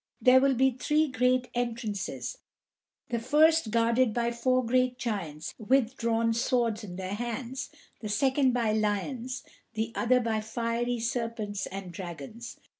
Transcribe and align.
There 0.19 0.39
will 0.41 0.55
be 0.55 0.71
three 0.71 1.09
great 1.09 1.51
entrances, 1.53 2.39
the 3.09 3.19
first 3.19 3.69
guarded 3.69 4.15
by 4.15 4.31
four 4.31 4.65
great 4.65 4.97
giants 4.97 5.53
with 5.59 5.95
drawn 5.95 6.33
swords 6.33 6.83
in 6.83 6.95
their 6.95 7.13
hands, 7.13 7.69
the 7.99 8.09
second 8.09 8.51
by 8.51 8.71
lions, 8.71 9.43
the 9.75 9.91
other 9.93 10.19
by 10.19 10.41
fiery 10.41 10.99
serpents 10.99 11.67
and 11.67 11.91
dragons. 11.91 12.57